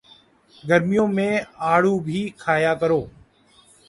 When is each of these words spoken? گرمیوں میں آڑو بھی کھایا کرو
گرمیوں 0.63 1.07
میں 1.15 1.33
آڑو 1.71 1.93
بھی 2.05 2.21
کھایا 2.39 2.73
کرو 2.81 3.01